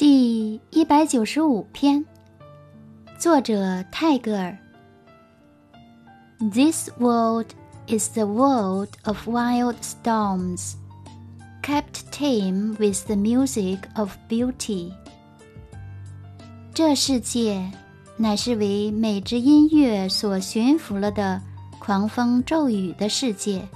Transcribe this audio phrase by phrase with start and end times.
[0.00, 2.06] 第一百九十五篇，
[3.18, 4.56] 作者泰戈尔。
[6.38, 7.48] This world
[7.86, 10.76] is the world of wild storms,
[11.62, 14.90] kept tame with the music of beauty.
[16.72, 17.70] 这世界
[18.16, 21.42] 乃是为美之音乐所驯服了的
[21.78, 23.68] 狂风骤雨的世界。